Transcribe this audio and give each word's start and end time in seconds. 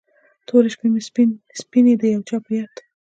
تورې 0.47 0.69
شپې 0.75 0.87
مې 0.93 1.01
سپینې 1.61 1.93
د 1.97 2.03
یو 2.13 2.21
چا 2.27 2.37
په 2.45 2.51
یاد 2.57 2.73